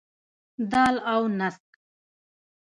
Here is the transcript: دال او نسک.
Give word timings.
دال 0.71 0.95
او 1.13 1.21
نسک. 1.37 1.65